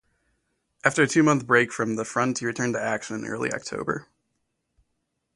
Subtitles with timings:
[0.83, 4.07] After a two-month break from the front he returned to action in early October.